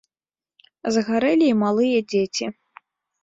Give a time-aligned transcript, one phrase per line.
[0.95, 2.45] Згарэлі і малыя дзеці.